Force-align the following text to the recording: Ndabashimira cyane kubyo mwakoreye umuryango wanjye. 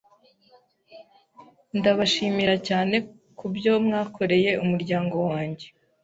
Ndabashimira 1.77 2.55
cyane 2.67 2.95
kubyo 3.39 3.73
mwakoreye 3.85 4.51
umuryango 4.63 5.15
wanjye. 5.29 5.65